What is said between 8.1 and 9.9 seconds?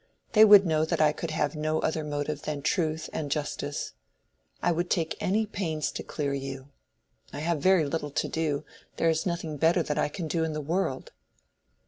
do. There is nothing better